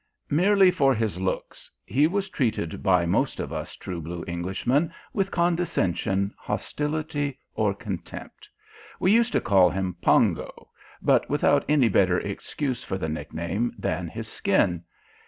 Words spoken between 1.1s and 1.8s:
looks